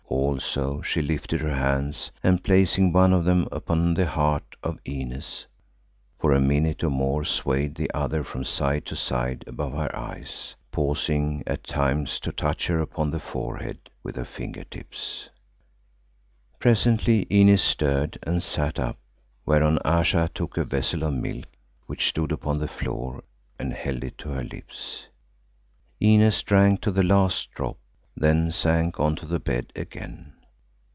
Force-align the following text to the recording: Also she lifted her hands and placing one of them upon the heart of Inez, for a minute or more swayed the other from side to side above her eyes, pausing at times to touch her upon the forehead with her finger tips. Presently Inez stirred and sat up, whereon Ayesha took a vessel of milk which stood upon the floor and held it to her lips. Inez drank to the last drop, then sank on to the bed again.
Also 0.31 0.81
she 0.81 1.01
lifted 1.01 1.39
her 1.41 1.53
hands 1.55 2.11
and 2.23 2.43
placing 2.43 2.91
one 2.91 3.13
of 3.13 3.23
them 3.25 3.47
upon 3.51 3.93
the 3.93 4.05
heart 4.05 4.55
of 4.63 4.77
Inez, 4.85 5.45
for 6.19 6.31
a 6.33 6.39
minute 6.41 6.83
or 6.83 6.89
more 6.89 7.23
swayed 7.23 7.75
the 7.75 7.89
other 7.93 8.21
from 8.23 8.43
side 8.43 8.85
to 8.87 8.95
side 8.95 9.43
above 9.47 9.71
her 9.73 9.93
eyes, 9.95 10.53
pausing 10.71 11.43
at 11.47 11.63
times 11.63 12.19
to 12.21 12.31
touch 12.33 12.67
her 12.67 12.79
upon 12.79 13.09
the 13.11 13.19
forehead 13.21 13.89
with 14.03 14.15
her 14.17 14.25
finger 14.25 14.63
tips. 14.65 15.29
Presently 16.59 17.25
Inez 17.29 17.61
stirred 17.61 18.17
and 18.23 18.43
sat 18.43 18.79
up, 18.79 18.99
whereon 19.45 19.79
Ayesha 19.85 20.29
took 20.33 20.57
a 20.57 20.63
vessel 20.65 21.03
of 21.03 21.13
milk 21.13 21.47
which 21.87 22.09
stood 22.09 22.31
upon 22.33 22.59
the 22.59 22.67
floor 22.69 23.23
and 23.59 23.73
held 23.73 24.03
it 24.03 24.17
to 24.19 24.29
her 24.29 24.43
lips. 24.43 25.07
Inez 26.01 26.41
drank 26.43 26.81
to 26.81 26.91
the 26.91 27.03
last 27.03 27.51
drop, 27.51 27.77
then 28.17 28.51
sank 28.51 28.99
on 28.99 29.15
to 29.15 29.25
the 29.25 29.39
bed 29.39 29.71
again. 29.73 30.33